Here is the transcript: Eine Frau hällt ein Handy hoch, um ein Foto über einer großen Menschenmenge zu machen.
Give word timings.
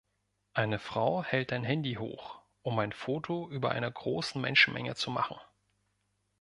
Eine 0.55 0.79
Frau 0.79 1.23
hällt 1.23 1.53
ein 1.53 1.63
Handy 1.63 1.93
hoch, 1.93 2.41
um 2.63 2.79
ein 2.79 2.91
Foto 2.91 3.47
über 3.51 3.69
einer 3.69 3.91
großen 3.91 4.41
Menschenmenge 4.41 4.95
zu 4.95 5.11
machen. 5.11 5.37